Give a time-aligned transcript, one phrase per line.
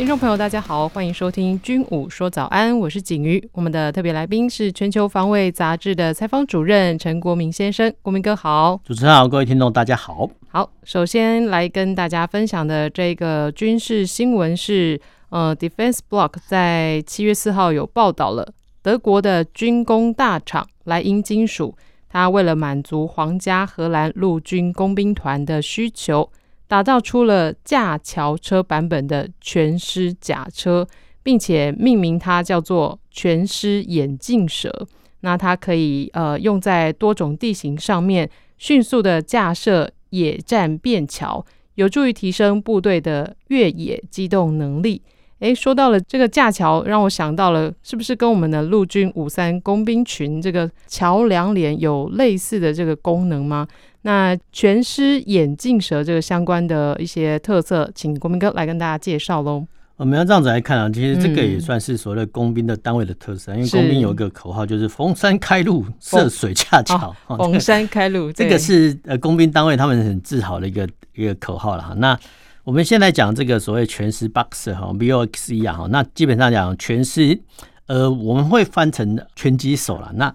[0.00, 3.50] 听众朋友，大家好，欢迎收听《军武说早安》，我是景瑜。
[3.52, 8.80] 我们的特别来宾是《全球防卫杂志》的采访主任陈国明先生，国明哥好。
[8.82, 10.26] 主持人好，各位听众大家好。
[10.48, 20.66] 好，首先来跟大家分享的这个军事新闻是，呃，Defense Block 在七月四号有报道了德国的军工大厂。
[20.84, 21.76] 莱茵金属，
[22.08, 26.30] 它为了满足皇家荷兰陆军工兵团的需求，
[26.70, 30.86] 打造出了架桥车版本的全尸甲车，
[31.20, 34.86] 并且命名它叫做全尸眼镜蛇。
[35.22, 45.02] 那它可以呃用在多种地形上面，迅速的架设野战便桥，有助于提升部队的越野机动能力。
[45.40, 53.66] 诶，说到了这个架桥，让我想到了，是不是跟我们的陆军五三工兵群这个桥梁连有类似的这个功能吗？
[54.02, 59.66] 那全师眼镜蛇这个相关的一些特色，请国民哥来跟大家介绍喽。
[59.96, 67.14] 我们要这样子来看啊，其实这个也算是所谓的工兵的单位的特色，嗯、因为工兵有一个口号就是“逢山开路，涉水架桥”。
[67.36, 71.92] 逢山开路， 这个是呃工兵单位他们很自豪的一个一个口号了哈。
[71.98, 72.18] 那
[72.62, 77.40] 我们现在讲这个所谓全狮 Boxer 哈，B O X E 啊哈，那基本上讲全狮，
[77.86, 80.12] 呃，我们会翻成拳击手了。
[80.14, 80.32] 那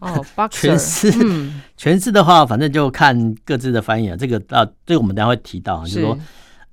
[0.50, 1.12] 全狮，
[1.78, 4.18] 全狮的话，反正就看各自的翻译啊。
[4.18, 6.18] 这个啊，这个我们等下会提到啊，就是说，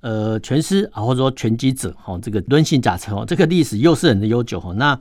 [0.01, 4.73] 呃，拳师啊，或者说拳击者哈，这个轮型甲车哦，这个历史又是很的悠久哈。
[4.73, 4.99] 那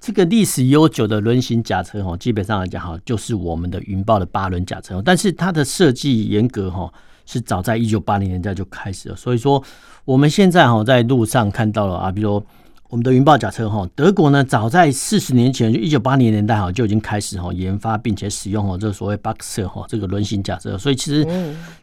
[0.00, 6.90] 这个历史悠久的轮型甲车哈，基本上来讲哈，就是我们的云豹的八轮甲车，但是它的设计严格哈。
[7.26, 9.62] 是早在一九八零年代就开始了，所以说
[10.04, 12.46] 我们现在哈在路上看到了啊，比如说
[12.88, 21.26] 我们的云豹甲车哈，德国呢早在四十年前就一九八零年代哈就已经开始哈研发并且使用哈这个所谓 Boxer 哈这个轮型甲车，所以其实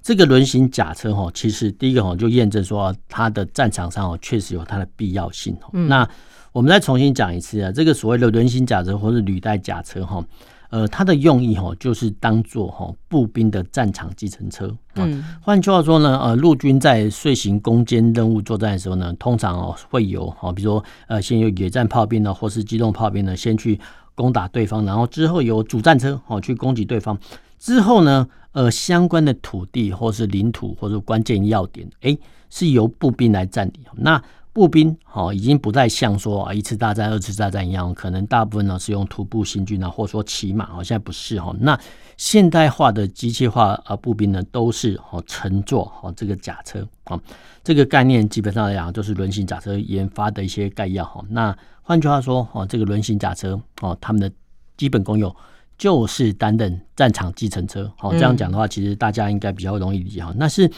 [0.02, 5.54] 这个轮型甲车哈其实第一个哈就验证说它的战场上哦确实有它的必要性。
[5.74, 6.08] 那
[6.54, 10.24] 我们再重新讲一次啊，这个所谓的轮型甲车或是履带甲车哈。
[10.74, 14.76] 呃，它的用意哈，就是当做哈步兵的战场计程车。
[14.96, 23.80] 嗯，换句话说呢，呃，陆军在遂行攻坚任务作战的时候呢，通常哦会有哈，比如说呃，先有野战炮兵呢，或是机动炮兵呢，先去
[24.16, 27.16] 攻打对方，然后之后有主战车哦去攻击对方，
[27.60, 32.18] 之后呢，呃，相关的土地或是领土或者关键要点，哎，
[32.50, 33.84] 是由步兵来占领。
[33.96, 34.20] 那
[34.54, 40.68] 步兵好，已经不再像说啊一次大战、二次大战一样，可能大部分呢是用徒步行军啊，或者说骑马。
[40.68, 41.54] 好，现在不是哈。
[41.60, 41.78] 那
[42.18, 47.20] 现代化的机械化啊步兵呢，都是哦乘坐哦这个甲车啊。
[47.64, 51.26] 这个概念基本上来讲，就是轮型甲车研发的一些概要哈。
[51.30, 54.32] 那换句话说哦，这个轮型甲车哦，他们的
[54.78, 55.36] 基本功用
[55.80, 57.92] 就是担任战场计程车。
[57.98, 60.32] 好，这样讲的话，其实大家应该比较容易理解哈。
[60.38, 60.70] 那是，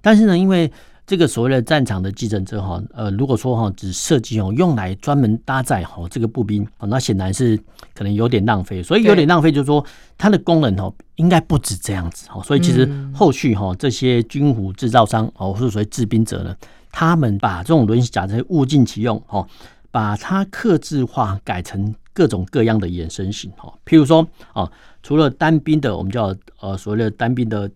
[0.00, 0.70] 但是呢，因为
[1.06, 7.58] 这个所谓的战场的计程车哈，呃，如果说哈只设计哦用来专门搭载哈这个步兵，那显然是
[7.94, 8.82] 可能有点浪费。
[8.82, 9.84] 所以有点浪费，就是说
[10.16, 12.42] 它的功能哦应该不止这样子哈。
[12.42, 16.56] 所以其实后续哈这些军武制造商哦，或者说制兵者呢，
[16.90, 19.46] 他们把这种轮型甲车物尽其用哈，
[19.90, 23.70] 把它刻制化，改成各种各样的衍生型哈。
[23.84, 24.72] 譬如说啊，
[25.02, 27.70] 除了单兵的，我们叫呃所谓的单兵的。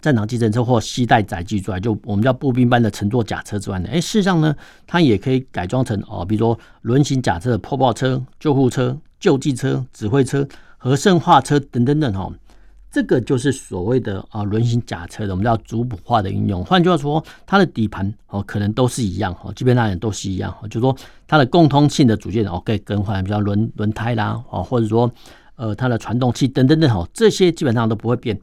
[0.00, 4.54] 战场计程车或携带载具之外，就我们叫步兵般的乘坐甲车之外呢，哎，事实上呢，
[4.86, 12.32] 它也可以改装成哦，比如说轮型甲车的破爆车、救护车、救济车、指挥车、和生化车等等等哦。
[12.90, 16.64] 这个就是所谓的啊轮型甲车的，我们叫族谱化的应用。
[16.64, 20.52] 换句话说，它的底盘哦可能都是一样哈，基本上也都是一样。
[20.70, 25.12] 就是说它的共通性的组件哦可以更换，比如轮轮胎啦哦，或者说
[25.56, 28.40] 呃它的传动器等等等哦，这些基本上都不会变。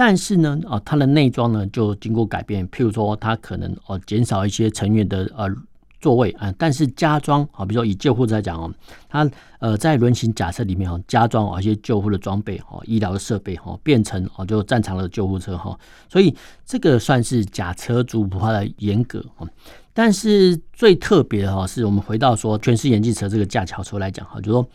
[0.00, 5.52] 但是呢，啊，它的内装呢就经过改变，譬如说它可能哦减少一些成员的呃
[6.00, 8.72] 座位啊，但是加装啊，比如说以救护车来讲哦，
[9.08, 9.28] 它
[9.58, 15.76] 呃在轮型假设里面哦加装啊一些救护的装备哦，医疗的设备哈，变成哦就战场的救护车哈，
[16.08, 16.32] 所以
[16.64, 19.48] 这个算是假车族谱化的严格哦。
[19.92, 24.68] 但是最特别的哈，是我们回到说全狮眼镜车这个架桥车来讲哈，就是说。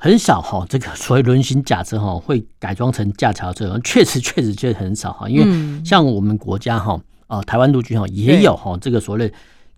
[0.00, 5.28] 很少哈，这个所谓轮型甲车哈会改装成架桥车，确实确实确实很少哈。
[5.28, 9.32] 因为像我们国家哈，呃，台湾陆军哈也有哈这个所谓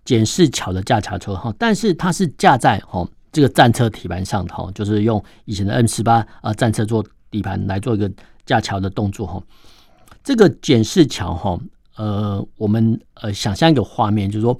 [0.04, 8.10] 检视桥的架桥车哈，但是它是架在哈这个战车底盘上的哈，就是用以前的 M 十八啊战车做底盘来做一个
[8.44, 9.42] 架桥的动作哈。
[10.22, 11.58] 这个检视桥哈，
[11.96, 14.58] 呃，我们呃想象一个画面，就是说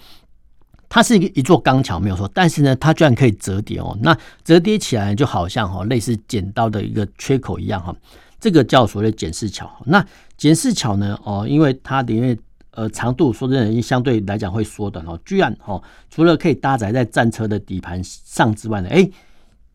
[0.90, 3.96] 它是一个一座钢桥没有错，但是呢，它居然可以折叠哦。
[4.02, 4.14] 那
[4.44, 7.94] 折叠起来就好像哈，类似剪刀的一个缺口一样哈。
[8.38, 9.70] 这个叫所谓的剪视桥。
[9.86, 10.04] 那
[10.36, 12.36] 剪视桥呢，哦，因为它的因为
[12.72, 19.08] 呃长度说真的相对来讲会缩短哦，居然哦，除了可以搭载在战车的底盘上之外呢，哎，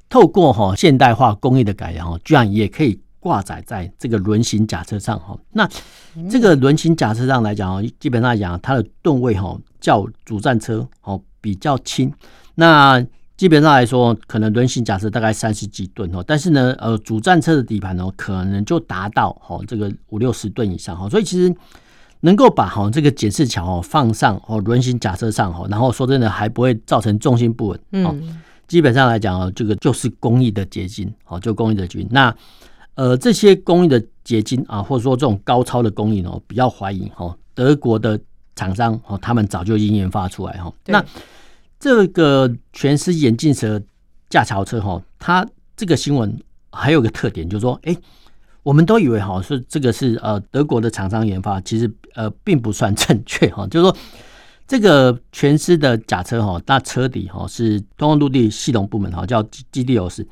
[0.10, 3.00] 透过哈现代化工艺的改良哦，居然也可以。
[3.26, 5.68] 挂载在这个轮型甲车上哈，那
[6.30, 12.12] 这个轮型甲车上来讲哦，基本上来讲它的吨位哈较主战车哦比较轻，
[12.56, 13.00] 那
[13.38, 21.54] 基本上来说，可能轮型甲车大概三十几吨哦，但是呢，呃，主战车的底盘哦，可能就达到哦这个五六十吨以上哈，所以其实
[22.22, 32.36] 能够把哈这个检视桥哦放上哦轮型甲车上哈，然后说真的还不会造成重心不稳，嗯，基本上来讲哦，这个就是工艺的结晶哦，就工艺的结晶那。
[32.96, 38.18] 呃，这些工艺的结晶啊，或者说这种高超的工艺哦，比较怀疑哦，德国的
[38.56, 40.74] 厂商哦，他们早就已经研发出来哈。
[40.86, 41.04] 那
[41.80, 43.82] 这个全是眼镜蛇
[44.30, 46.40] 架桥车哈，它这个新闻
[46.72, 47.96] 还有个特点，就是说，哎，
[48.64, 53.68] 我们都以为哈是这个是呃德国的厂商研发，其实呃并不算正确哈。
[53.72, 53.98] 就是说，
[54.68, 60.26] 这个全狮的假车哈，那车底哈是通用陆地系统部门哈叫 GDOs。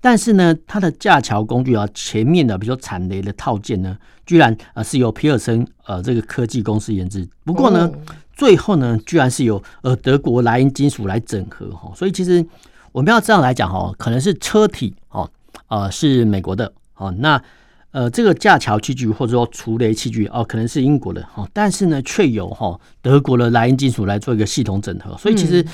[0.00, 7.26] 但是呢，它的架桥工具啊，前面的比如说铲雷的套件呢，居然啊是由皮尔森呃这个科技公司研制。
[7.44, 7.90] 不过呢，
[8.34, 11.92] 最后呢，居然是由呃德国莱茵金属来整合哈。
[11.96, 12.44] 所以其实
[12.92, 15.28] 我们要这样来讲哈，可能是车体哦
[15.68, 17.42] 呃是美国的哦，那
[17.90, 25.16] 呃这个架桥器具或者说除雷器具哦可能是英国的哈，但是呢却有哈德国的莱茵金属来做一个系统整合。
[25.18, 25.64] 所以其实。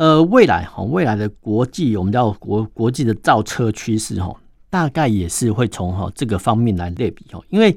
[0.00, 4.34] 呃，未来哈，未来的国际我们叫国国际的造车趋势哈，
[4.70, 7.76] 大概也是会从哈这个方面来类比哈，因为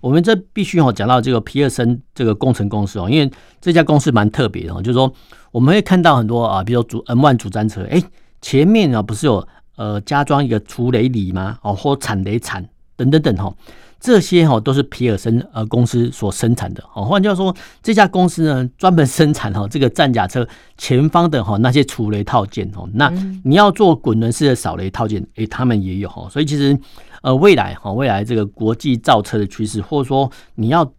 [0.00, 3.30] 我们这必须哈讲到这个皮尔森这个工程公司哦，因为
[3.60, 5.14] 这家公司蛮特别的哈，就是说
[5.52, 8.02] 我们会看到很多啊，比如说主 M1 主战车，哎，
[8.40, 9.46] 前面啊不是有
[9.76, 11.56] 呃加装一个除雷里吗？
[11.62, 13.54] 哦，或铲雷铲等等等哈。
[14.00, 20.46] 这些哈都是皮尔森呃公司所生产的哦，换句话说，这家公司呢专门生产哈这个战甲车
[20.78, 22.88] 前方的哈那些除雷套件哦。
[22.94, 23.12] 那
[23.44, 26.26] 你要做滚轮式的扫雷套件，诶，他们也有哈。
[26.30, 26.76] 所以其实
[27.20, 30.90] 呃未来哈未来这个国际造车的趋势，或者说你要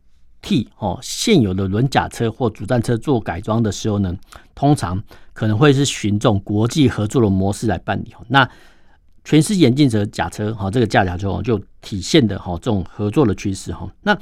[0.43, 4.15] 替哦现有的轮甲车或主战车做改装的时候呢，
[4.53, 5.01] 通常
[5.33, 8.13] 可能会是循这种国际合作的模式来办理。
[8.27, 8.47] 那
[9.31, 13.89] 全狮眼镜蛇甲车哈，这个架桥车就体现的哈这种合作的趋势哈。
[14.01, 14.13] 那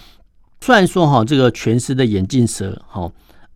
[0.62, 3.12] 虽然说哈这个全狮的眼镜蛇哈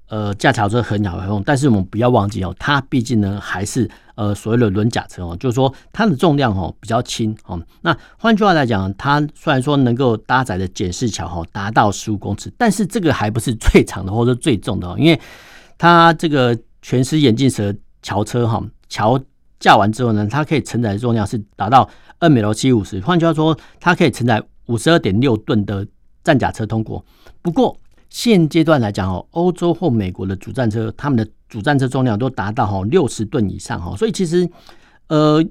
[0.08, 7.62] 呃架桥车很好用，但是我们不要忘记哦，它毕竟呢还是呃所谓的轮甲车哦，就是说它的重量哈比较轻哦。
[7.82, 15.22] 那换句话来讲，它虽然说能够搭载的检视桥哈达到十五公尺，但是这个还不是最长的或者最重的哦，因为
[15.78, 17.72] 它这个全狮眼镜蛇
[18.02, 18.60] 桥车哈
[18.90, 19.22] 桥。
[19.64, 21.90] 架完之后呢，它可以承载的重量是达到
[22.20, 25.88] ML 七五十，换句话说，它可以承载五十二点六吨的
[26.22, 27.02] 战甲车通过。
[27.42, 27.74] 不过
[28.10, 34.46] 现阶段来讲哦，欧洲或美国的主战车，他们的主战车重量都达到哈六十吨以上哈，所以其实
[35.08, 35.42] 呃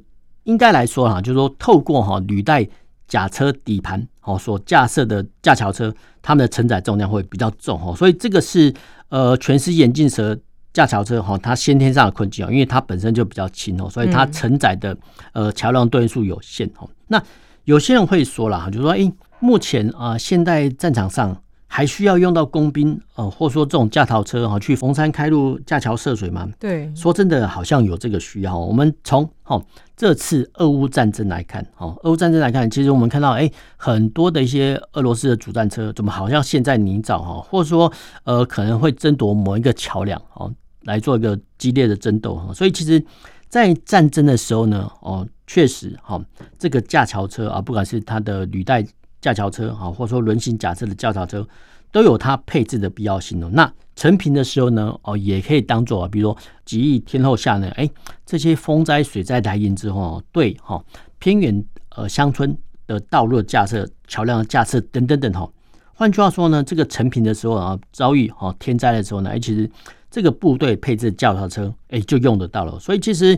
[0.42, 2.68] 应该来说哈，就是说透过哈履带
[3.08, 5.90] 甲车底盘哦所架设的架桥车，
[6.20, 8.74] 他们的承载重量会比较重哦，所以这个是
[9.08, 10.38] 呃全狮眼镜蛇。
[10.72, 14.96] 架桥车哈，它先天上的困境哦，因为它本身就比较轻哦，所以它承载的
[15.32, 16.88] 呃桥梁吨数有限哦。
[17.08, 17.22] 那
[17.64, 21.36] 有些人会说了，就说诶，目前啊现代战场上
[21.66, 26.48] 还需要用到工兵呃，或者说这种架桥车哈去逢山开路架桥涉水吗？
[26.58, 28.58] 对，说真的，好像有这个需要。
[28.58, 29.62] 我们从哈
[29.96, 37.92] 这次俄乌战争来看，哈俄乌战争来看，其实我们看到诶，很多的一些俄罗斯的主战车怎么好像陷在泥沼哈，或者说
[38.24, 40.52] 呃可能会争夺某一个桥梁哦。
[40.84, 43.02] 来做一个激烈的争斗哈，所以其实，
[43.48, 46.20] 在战争的时候呢，哦，确实哈，
[46.58, 48.84] 这个架桥车啊，不管是它的履带
[49.20, 51.46] 架桥车哈，或者说轮型甲车的架桥车，
[51.90, 53.48] 都有它配置的必要性哦。
[53.52, 57.88] 那成平的时候呢，哦，也可以当做啊，比如说极易天后下呢，哎，
[58.24, 60.82] 这些风灾水灾来临之后，对哈
[61.18, 65.48] 偏远呃乡村的道路的架设、桥梁的架设等等等哈。
[65.94, 69.70] 换句话说呢，这个成平的时候啊，遭遇哈天灾的时候呢，哎，其实。
[70.12, 72.78] 这个部队配置架桥车，哎，就用得到了。
[72.78, 73.36] 所以其实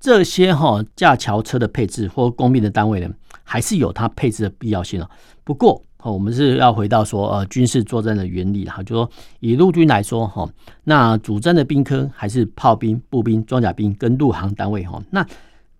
[0.00, 3.10] 这些哈架桥车的配置或工兵的单位呢，
[3.44, 5.08] 还是有它配置的必要性了。
[5.44, 10.48] 不过，我们是要回到说呃军事作战的原理哈，就说以陆军来说哈，
[10.84, 15.02] 那主战的兵科还是炮兵、步兵、装甲兵跟陆航单位哈。
[15.10, 15.26] 那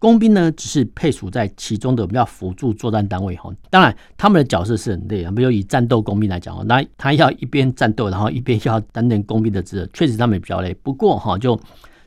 [0.00, 3.52] 工兵呢只是配属在其中的比较辅助作战单位哈。
[3.68, 5.30] 当然，他们的角色是很累啊。
[5.30, 10.74] 比如以战斗工兵来讲哦，那他要一边战斗，然后一边要担任工兵的职责，确实他们也比较累。
[10.82, 11.60] 不过哈，就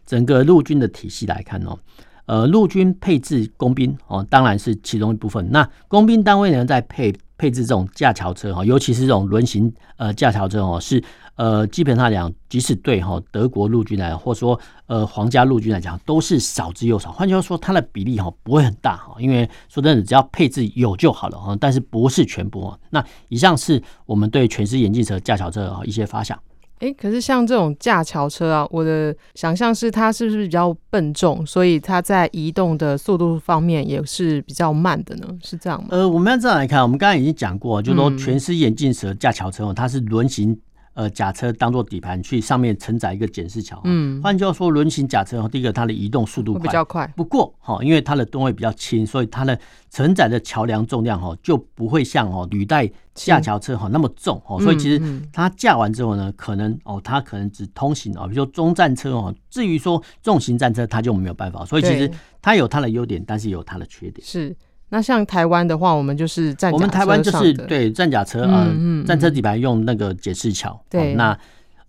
[0.06, 1.78] 整个陆军的体系来看哦。
[2.26, 5.48] 呃，陆军配置工兵哦，当然是其中一部分。
[5.52, 11.04] 那工兵单位呢，在配配置这种架桥车哈，尤其是这种轮型呃架桥车哦，是
[11.36, 14.58] 呃基本上讲，即使对哈德国陆军来讲，或者说
[14.88, 17.12] 呃皇家陆军来讲，都是少之又少。
[17.12, 22.80] 换句话说，它的比例哈不会很大哈，因为说真的，只要配置有就好了哈，但是不是全部哦。
[22.90, 26.40] 那以上是我们对全时眼镜蛇架桥车啊一些发想。
[26.80, 35.28] 哎，可是像这种架桥车啊，我的想象是它是不是比较笨重，所以它在移动的速度方面也是比较慢的呢？
[35.42, 35.90] 是这样吗？
[35.92, 40.60] 呃，我们要这样来看，我们刚才已经讲过，就是说全是眼镜蛇架桥车哦，它是轮型。
[40.94, 49.58] 呃，甲车当做底盘去上面承载一个检视桥，嗯，换句话说，轮型甲车第一个它的移动速度快比较快，不过哈，因为它的吨位比较轻，所以它的
[49.90, 62.08] 承载的桥梁重量哈就不会像哦履带架桥车哈那么重哦，所以其实它架完之后呢，可能哦它可能只通行哦，比如说中战车哦，至于说重型战车它就没有办法，所以其实
[62.42, 64.26] 它有它的优点，但是有它的缺点。
[64.26, 64.56] 是。
[64.94, 68.72] 那像台湾的话，我们就是战，我们台湾就是对战甲车啊，
[69.08, 70.80] 战车底盘用那个解释桥。
[70.88, 71.36] 对，那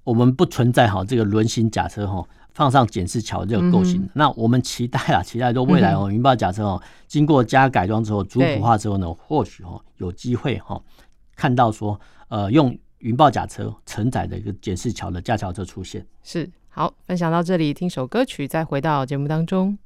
[0.05, 4.09] 我们不存在哈这个轮型甲车哈放上检视桥这个构型。
[4.15, 10.81] 那我们期待啊，期待说未来哦云豹甲车哦经过加改装之后，主普化之后呢，或许哦有机会哈
[11.37, 16.03] 看到说呃用云豹甲车承载的一个检视桥的架桥车出现。
[16.23, 19.77] 是，好，分享到这里，听首歌曲，再回到节目当中。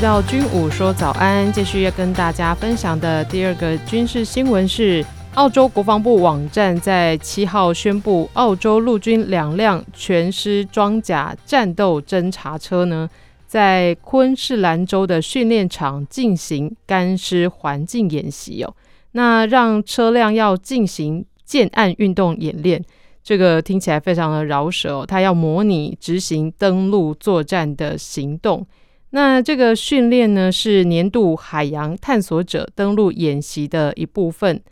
[0.00, 5.04] 回到军武说早安，继续要跟大家分享的第二个军事新闻是，
[5.34, 13.10] 澳洲国防部网站在七号宣布，澳洲陆军两辆全师装甲战斗侦察车呢，
[13.46, 18.74] 在昆士兰州的训练场进行干湿环境演习哦。
[19.12, 22.82] 那让车辆要进行舰岸运动演练，
[23.22, 28.66] 这个听起来非常的饶舌哦，它要模拟执行登陆作战的行动。
[29.10, 34.62] 那这个训练呢，是年度海洋探索者登陆演习的一部分。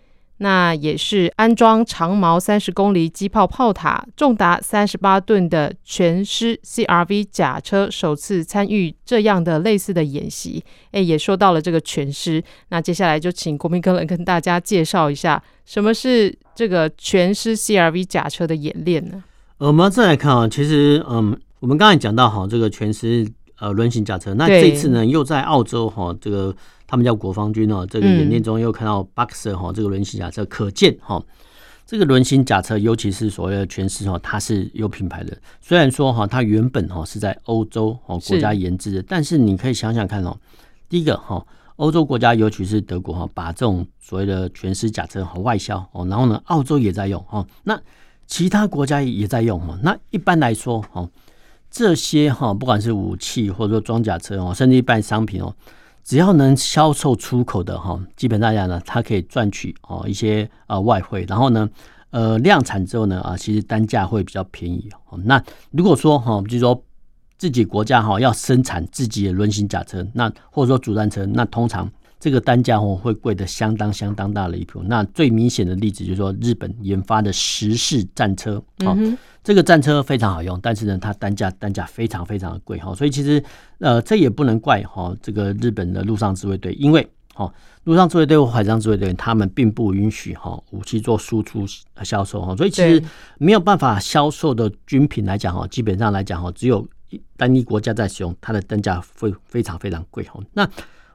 [0.40, 10.62] 那也是安装长矛三十公里机炮炮塔、重达三十八吨的全师 CRV 甲车首次参与这样的类似的演习。
[10.92, 12.40] 诶，也说到了这个全师。
[12.68, 19.24] 那接下来就请国民哥来跟大家介绍一下，什么是这个全师 CRV 甲车的演练呢？
[19.58, 23.28] 我们再来看啊，其实嗯，我们刚才讲到哈，这个全师。
[23.60, 26.54] 呃，轮型甲车，那这次呢，又在澳洲哈，这个
[26.86, 31.20] 他们叫国防军哦，这个演练中又看到 Boxer 哈，这个轮型甲车，可见哈，
[31.84, 35.36] 这个轮型甲车，尤其是所谓的全师哈，它是有品牌的。
[35.60, 40.36] 虽然说哈，它原本哈是在欧洲哦国家研制的，但是你可以想想看哦，
[40.88, 41.44] 第一个哈，
[41.76, 47.76] 欧洲国家尤其是德国哈，把这种所谓的全师甲车和外销哦，然后呢，澳洲也在用哈，那
[48.28, 51.08] 其他国家也在用哈，那一般来说哈。
[51.78, 55.54] 这些哈，不管是武器或者说装甲车哦，甚至一般商品哦，
[56.02, 61.70] 只要能销售出口的哈，基本上讲呢，它可以赚取哦一些呃外汇，然后呢，
[62.10, 65.20] 呃量产之后呢啊，其实单价会比较便宜哦。
[65.22, 66.82] 那如果说哈，就是说
[67.36, 71.88] 自己国家哈要生产自己的轮型甲车，那或者说主战车，那通常
[72.20, 74.82] 这个单价哦会贵的相当相当大的一步。
[74.82, 78.94] 那最明显的例子就是说日本研发的十式战车啊。
[78.96, 83.42] 嗯这个战车非常好用，但是呢，它单价单价非常非常的贵哈，所以其实
[83.78, 87.50] 呃，这也不能怪哈这个日本的陆上自卫队，因为哦
[87.84, 91.64] 陆上自卫队或海上自卫队他们并不允许哈武器做输出
[92.02, 93.02] 销售哈，所以其实
[93.38, 96.86] 没有办法销售的军品来讲哈，基本上来讲哈，只有
[97.38, 100.38] 单一国家在使用，它的单价会非常非常贵哈。
[100.52, 100.68] 那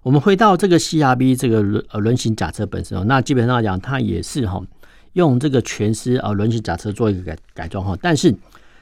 [0.04, 4.62] 我们回到这个 CRB 这个轮呃轮型甲车本身哦，那基本上来讲它也是哈。
[5.14, 8.36] 用这个全师啊轮型甲车做一个改改装哈，但是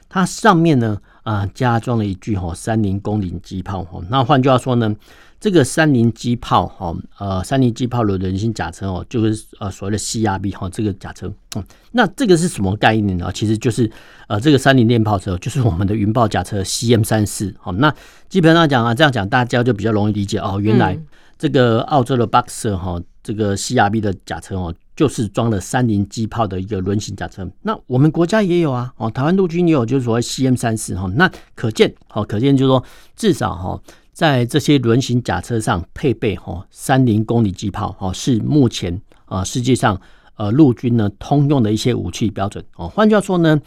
[0.08, 4.96] 它上面呢啊加装了一具哈三菱工龄机炮哈，那换句话说呢，
[5.38, 13.30] 这个三菱机炮哈呃三菱机炮的轮型甲车哦，就是呃所谓的 CRB 哈这个甲车，嗯，那这个是什么概念呢？
[13.34, 13.92] 其实就是
[14.26, 17.94] 呃这个三菱电炮车就是我们的云豹甲车 CM 三四好，那
[18.30, 20.98] 基本上讲啊这样讲大家就比较容易理解哦，原来
[21.42, 24.72] 这个澳洲的 Boxer 哈这个 CRB 的甲车哦。
[24.94, 27.50] 就是装了三菱机炮的一个轮型甲车。
[27.62, 31.10] 那我们国家也有啊，哦，台湾陆军也有，就是所谓 CM 三四哈。
[31.16, 32.84] 那可见，好，可见就是说，
[33.16, 33.80] 至少哈，
[34.12, 39.98] 在这些轮型甲车上配备哈三菱公里机炮，哦，是目前啊世界上
[40.36, 42.86] 呃陆军呢通用的一些武器标准哦。
[42.86, 43.58] 换句话说呢，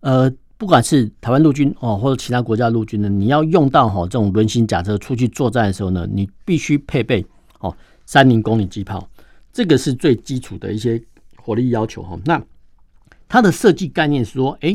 [0.00, 0.30] 呃。
[0.64, 7.22] 不管是台湾陆军哦，或者其他国家陆军呢，你要用到哈这种轮型甲车出去作战的时候呢，你必须配备
[7.58, 9.06] 哦三菱公里机炮，
[9.52, 10.98] 这个是最基础的一些
[11.36, 12.18] 火力要求哈。
[12.24, 12.42] 那
[13.28, 14.74] 它的设计概念是说，哎，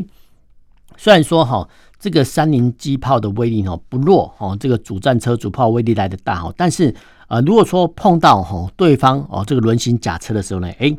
[0.96, 1.68] 虽然说哈
[1.98, 6.94] 这个三菱机炮的威力哦不弱哦，这个主战车主炮威力来的大哈，但是
[7.26, 10.96] 呃如果说碰到哈对方哦这个轮型甲车的时候呢，哎。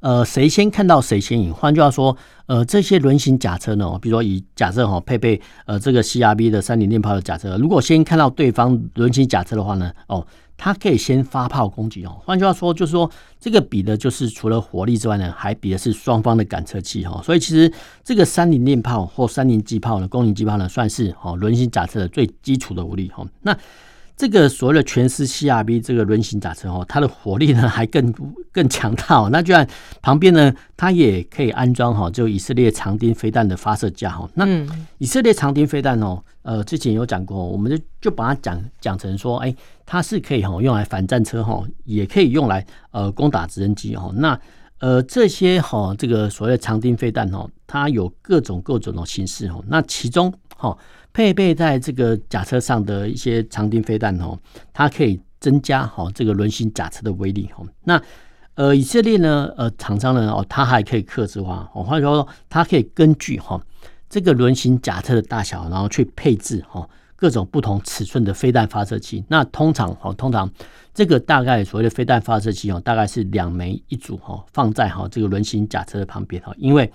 [0.00, 1.52] 呃，谁先看到谁先赢。
[1.52, 2.16] 换句话说，
[2.46, 10.26] 呃，这些轮型甲车呢，比如说以假设哈配备呃这个 CRB 的三菱链炮的甲车，如果先看到对方轮型甲车的话呢，哦，
[10.56, 12.18] 它可以先发炮攻击哦。
[12.24, 17.20] 换句话说，就是说这个比的就是除了火力之外呢，还比的是双方的感测器哈。
[17.22, 17.70] 所以其实
[18.02, 23.22] 这个三菱链炮或三菱机炮呢，公里机炮呢，算是哦轮型甲车的最基础的武力哈。
[23.42, 23.54] 那
[24.20, 28.12] 这个所谓的全时 CRB 这个轮型甲车哦，它的火力呢还更
[28.52, 29.30] 更强大哦。
[29.32, 29.66] 那居然
[30.02, 34.28] 旁边呢，它也可以安装哈，就以色列长钉飞弹的发射架哈。
[34.34, 34.46] 那
[34.98, 44.12] 以色列长钉飞弹哦，呃，之前有讲过，我们就就把它讲讲成说，哎，它是可以哈用来反战车哈，也可以用来呃攻打直升机哈。
[44.16, 44.38] 那
[44.80, 49.64] 呃这些哈这个所谓的长钉飞弹哦，它有各种各种的形式哦。
[49.66, 50.76] 那其中哈。
[51.12, 54.38] 配备在这个甲车上的一些长钉飞弹哦，
[54.72, 57.66] 它可以增加哈这个轮型甲车的威力哦。
[57.84, 58.00] 那
[58.54, 63.60] 呃以色列呢呃厂商呢哦，它还可以克制化哦，或者说它可以根据哈
[64.08, 69.24] 这个轮型甲车的大小，然后去配置哈各种不同尺寸的飞弹发射器。
[69.28, 70.48] 那通常哈通常
[70.94, 76.90] 这个大概所谓的飞弹发射器哦，大概是两枚一组哈，放在哈这个轮型甲车的旁边哈，因为。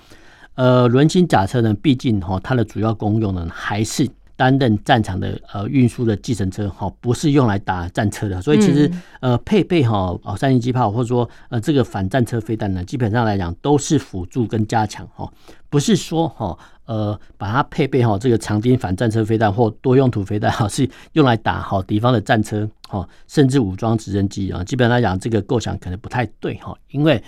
[0.55, 8.41] 呃，轮型甲车呢，毕竟哈，它的主要功用呢，还是担任战场的呃运输的计程车哈，不是用来打战车的。
[8.41, 8.89] 所以其实
[9.19, 15.29] 呃，配备哈哦三型机炮或者说呃这个反战车飞弹呢，基本上来讲都是辅助跟加强哈，
[15.69, 24.63] 不是说哈呃把它配备哈这个长钉反战车飞弹或多用途飞弹哈，是用来打好敌方的战车哈，甚至武装直升机啊。
[24.63, 27.21] 基本上来讲，这个构想可能不太对哈，因为。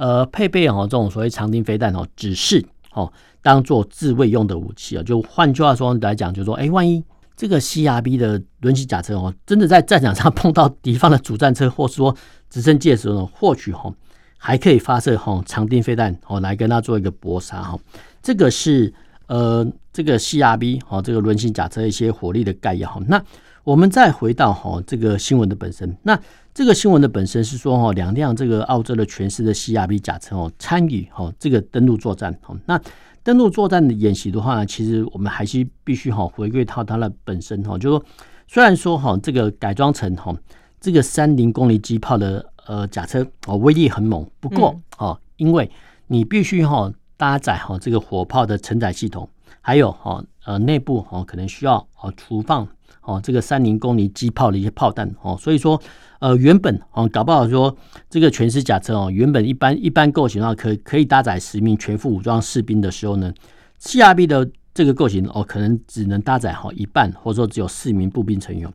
[0.00, 5.02] 呃，配备哦这种所谓长钉飞弹哦，只是哦当做自卫用的武器啊。
[5.02, 7.04] 就换句话说来讲，就是说，哎，万一
[7.36, 12.16] 这个 CRB 的轮型甲车哦，真的在战场上碰到敌方的主战车，或是说
[12.48, 13.92] 直升机的时候呢，或许哈
[14.38, 17.78] 还可以发射哈长钉飞弹哦来跟它做一个搏杀哈。
[18.22, 18.90] 这个是
[19.26, 22.98] 呃这个 CRB 哦这个轮型甲车一些火力的概要哈。
[23.06, 23.22] 那
[23.64, 26.18] 我们再回到哈这个新闻的本身，那。
[26.52, 32.36] 这个新闻的本身是说，哈，两辆这个澳洲的全狮的 CRB 甲车哦，参与哈这个登陆作战。
[32.46, 32.80] 哦，那
[33.22, 38.04] 登陆作战的演习的话呢，其实我们还是必须哈回归到它的本身哈，就是说，
[38.48, 40.34] 虽然说哈这个改装成哈
[40.80, 45.70] 这个三菱公里机炮的呃甲车哦威力很猛，不过哦因为
[46.08, 49.28] 你必须哈搭载哈这个火炮的承载系统，
[49.60, 52.66] 还有哈呃内部哈可能需要哦储放
[53.02, 55.80] 哦这个三零公里机炮的一些炮弹哦，所以说。
[56.20, 57.74] 呃，原本哦，搞不好说
[58.10, 63.32] 这个全狮甲车哦，原本一般一般构型的话，可可以搭载十名全副武装士兵的时候呢
[63.80, 68.70] ，CRB 的这个构型哦，可能只能搭载好一半，或者说只有四名步兵成员。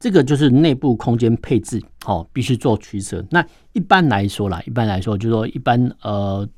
[0.00, 3.22] 这个就是内部空间配置哦，必须做取舍。
[3.30, 6.48] 那一般来说啦，一般来说就是说一般呃，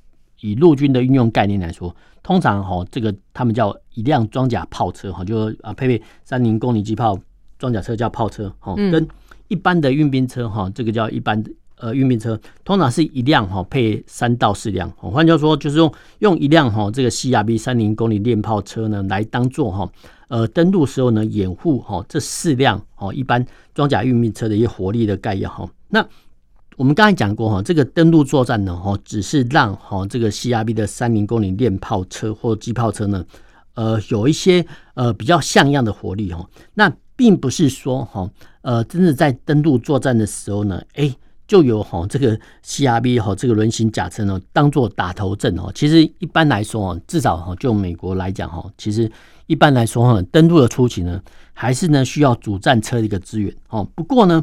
[0.40, 1.92] 以陆军的运用概念来说，
[2.28, 7.18] 通常哈，这个他们叫一辆装甲炮车哈，就啊配备三菱公里机炮
[7.58, 9.08] 装甲车叫炮车哈，跟。
[9.48, 11.42] 一般的运兵车哈，这个叫一般
[11.76, 14.90] 呃运兵车，通常是一辆哈配三到四辆。
[14.98, 19.90] 换句话说，就是用用一辆哈这个 CRB 三菱公里链炮车呢，来当做哈
[20.28, 25.66] 呃登陆时候呢掩护哈这四辆哦一般装甲运兵车的一些火力的概要哈。
[25.88, 26.06] 那
[26.78, 33.26] 我们刚才讲过哈，这个登陆作战呢哈，只是让哈这个 CRB 的三零公里链炮车或机炮车呢，
[33.74, 34.64] 呃有一些
[34.94, 36.48] 呃比较像样的火力哈。
[36.74, 38.30] 那并不是说哈，
[38.62, 41.12] 呃，真的在登陆作战的时候呢，哎，
[41.48, 45.72] 就有哈这个 CRB 哈这个轮型甲车呢，当做打头阵哦。
[45.74, 49.10] 其实一般来说哦，至少哈就美国来讲哈，其实
[49.48, 51.20] 一般来说哈，登陆的初期呢，
[51.52, 53.84] 还是呢需要主战车的一个支援哦。
[53.96, 54.40] 不过呢。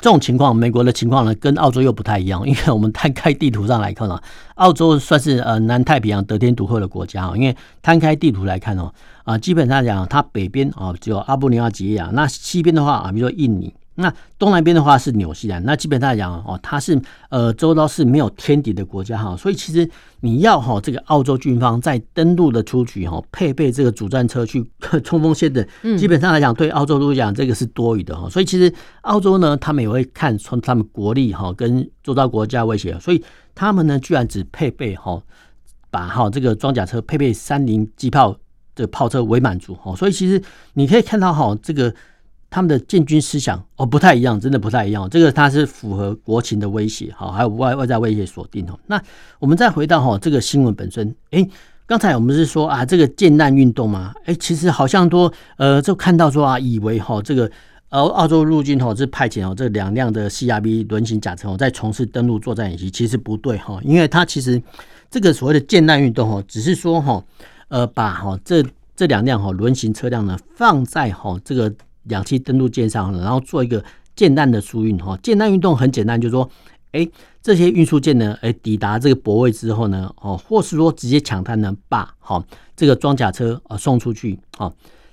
[0.00, 2.46] 这种情况，美国的情况呢，跟澳洲又不太一样。
[2.48, 4.20] 因为我们摊开地图上来看呢，
[4.54, 7.30] 澳洲算是呃南太平洋得天独厚的国家。
[7.34, 8.92] 因为摊开地图来看哦，
[9.24, 16.96] 啊，基本上讲它北边啊只有阿布尼亚吉亚，那西边的话啊，比如说印尼，那东南边的话是纽西兰，那基本上来讲哦，它是
[17.30, 24.64] 呃周遭是没有天敌的国家哈，所以其实你要哈这个澳洲军方在登陆的出局哈，配备这个主战车去
[25.02, 33.20] 冲锋陷阵，基本上来讲对澳洲来讲这个是多余的哈，所以其实澳洲呢，他们也会看从他们国力哈跟周遭国家威胁，所以
[33.56, 35.20] 他们呢居然只配备哈
[35.90, 38.36] 把哈这个装甲车配备三零机炮
[38.76, 40.40] 这个炮车为满足哈，所以其实
[40.74, 41.92] 你可以看到哈这个。
[42.50, 45.08] 他们的建军思想哦不太一样，真的不太一样。
[45.10, 48.78] 这个它是符合国情的威胁，好，还有外外在威胁锁定哦。
[48.86, 48.98] 那
[49.38, 51.46] 我们再回到哈这个新闻本身，哎，
[51.86, 57.50] 刚才我们是说啊这个舰难运动嘛，哎，其实好像都呃就看到说啊，以为哈这个
[57.90, 64.62] 呃澳洲陆军哈是派遣哦这两辆的 CRB 轮型甲车哦在从事登陆作战演习，其实不对哈，因为它其实
[65.10, 67.22] 这个所谓的舰难运动哈，只是说哈
[67.68, 68.64] 呃把哈这
[68.96, 71.70] 这两辆哈轮型车辆呢放在哈这个。
[72.08, 73.82] 氧气登陆舰上，然后做一个
[74.14, 75.18] 舰难的输运哈。
[75.22, 76.48] 舰难运动很简单，就是说，
[76.92, 77.08] 哎，
[77.42, 82.42] 这些运输舰呢，哎，抵达这个泊位之后呢，哦，或是说直接抢滩呢，把好
[82.74, 84.72] 这个装甲车啊送出去，好，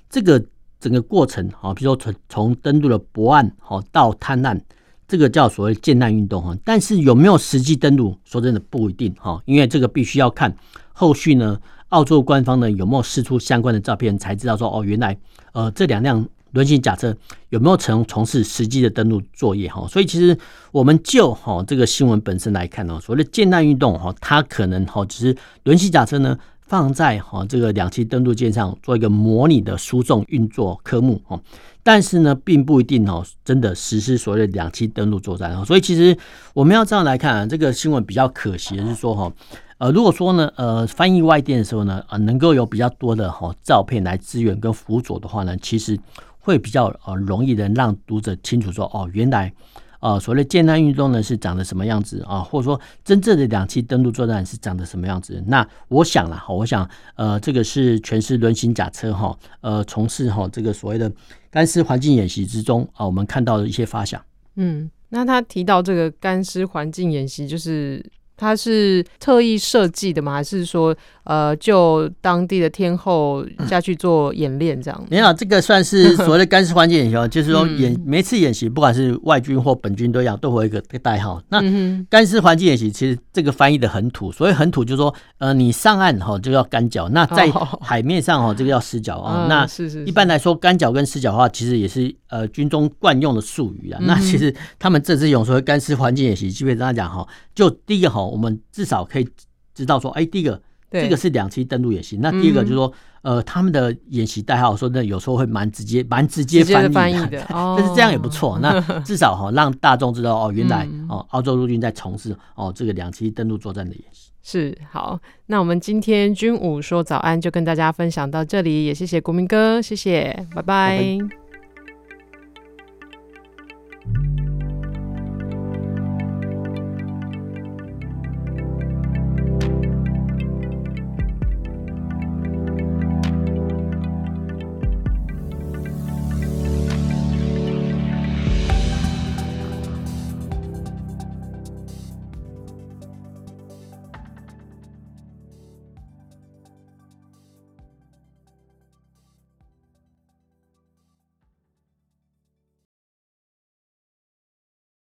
[0.09, 0.43] 这个
[0.79, 4.59] 整个过程，好，比如说从从登陆的泊岸好到滩岸，
[5.07, 6.55] 这个叫所谓舰难运动哈。
[6.63, 10.55] 但是有没有实际登陆，说真的不一定哈，因为这个必须要看
[10.93, 15.17] 后续呢，澳洲官方呢有没有释出相关的照片，才知道说哦，原来
[15.51, 16.27] 呃这两辆。
[16.55, 17.15] 轮型甲车
[17.49, 19.85] 有没有从从事实际的登陆作业哈？
[19.87, 20.35] 所以其实
[20.71, 31.37] 我们就哈这个新闻本身来看呢，所谓的舰难运动哈，它可能哈只是轮型甲车呢放在哈这个两栖登陆舰上做一个模拟的输送运作科目哈，
[31.83, 35.65] 但是呢并不一定哦真的实施所谓的两栖登陆作战啊。
[35.65, 36.17] 所以其实
[36.53, 39.31] 我们要这样来看啊，这个新闻比较可惜的是说哈，
[39.77, 45.99] 呃如果说呢呃翻译外电的时候呢呃能够有比较多的哈照片来支援跟辅佐的话呢，其实。
[46.45, 49.51] 会比较呃容易的让读者清楚说哦，原来
[49.99, 55.43] 呃所谓的舰难运动呢是长得什么样子啊，或者说真正的两栖登陆作战是长得什么样子？
[55.47, 61.11] 那我想了哈，我想呃这个是全是轮型甲车哈，呃从事哈这个所谓的
[61.49, 64.21] 干湿环境演习之中啊，我们看到的一些发想。
[64.55, 68.05] 嗯，那他提到这个干湿环境演习就是。
[68.37, 70.33] 它是特意设计的吗？
[70.33, 75.07] 还是说，呃，就当地的天后下去做演练这样？
[75.09, 81.41] 没有，这个算是所谓的干湿环境演习，就是说演每次演习，不管是外军或本军都一样，都会有一个代号。
[81.49, 81.61] 那
[82.09, 89.45] 干湿环境演习其实这个翻译的很土，所以很土就是说，呃，你上岸哈就要干脚，那在海面上哈这个叫湿脚啊。
[89.49, 89.65] 那
[90.05, 93.99] 一般来说，干脚跟湿脚的话，其实也是呃军中惯用的术语啊。
[94.03, 98.24] 那其实他们这次用所谓干湿环境演习，基本上讲哈，就第一个哈。
[98.27, 99.27] 我们至少可以
[99.73, 100.61] 知道说，哎，第一个，
[100.91, 102.17] 这个是两栖登陆演习。
[102.17, 108.57] 那第二个就是说，呃，他们的演习代号说，那有时候会蛮直接，蛮直接翻译的， 但是这样也不错。
[108.61, 114.31] 那至少哈，让大众知道哦，原来哦，澳洲陆军在从事哦这个两栖登陆作战的演习。
[114.43, 120.97] 是好，那我们今天军武说早安就跟大家分享到这里，也谢谢国民哥，谢谢，拜拜。
[120.99, 121.44] 拜拜。